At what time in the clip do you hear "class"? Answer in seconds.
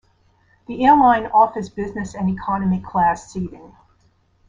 2.79-3.31